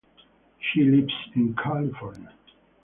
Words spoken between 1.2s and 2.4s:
in California.